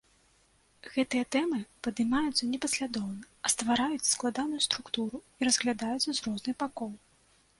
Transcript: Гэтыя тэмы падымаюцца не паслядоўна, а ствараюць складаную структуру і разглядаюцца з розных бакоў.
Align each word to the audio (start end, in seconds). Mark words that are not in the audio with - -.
Гэтыя 0.93 1.25
тэмы 1.35 1.59
падымаюцца 1.87 2.43
не 2.53 2.59
паслядоўна, 2.63 3.23
а 3.47 3.51
ствараюць 3.55 4.09
складаную 4.15 4.61
структуру 4.69 5.17
і 5.21 5.41
разглядаюцца 5.51 6.07
з 6.13 6.19
розных 6.29 6.55
бакоў. 6.65 6.91